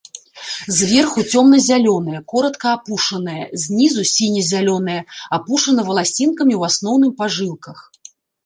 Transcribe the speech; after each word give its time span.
Зверху 0.77 1.23
цёмна-зялёнае, 1.31 2.19
коратка 2.33 2.71
апушанае, 2.79 3.45
знізу 3.65 4.03
сіне-зялёнае, 4.15 4.99
апушана 5.39 5.81
валасінкамі 5.91 6.53
ў 6.59 6.61
асноўным 6.75 7.11
па 7.21 7.25
жылках. 7.39 7.77